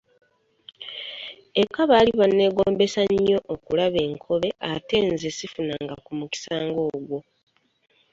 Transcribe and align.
Eka 1.61 1.81
baali 1.89 2.11
banneegombesa 2.19 3.01
nnyo 3.11 3.39
okulaba 3.53 3.99
enkobe 4.07 4.49
ate 4.71 4.95
nga 5.03 5.11
nze 5.15 5.29
sifunanga 5.37 5.95
ku 6.05 6.11
mukisa 6.19 6.53
ng'ogwo. 6.67 7.17